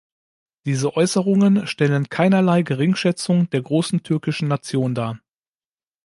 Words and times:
Diese 0.65 0.95
Äußerungen 0.97 1.67
stellen 1.67 2.09
keinerlei 2.09 2.63
Geringschätzung 2.63 3.51
der 3.51 3.61
großen 3.61 4.01
türkischen 4.01 4.47
Nation 4.47 4.95
dar. 4.95 5.19